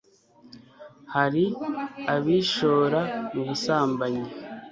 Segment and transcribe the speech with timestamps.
[1.13, 1.45] hari
[2.15, 3.01] abishora
[3.33, 4.25] mu busambanyi